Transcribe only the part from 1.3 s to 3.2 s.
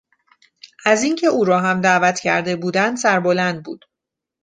را هم دعوت کرده بودند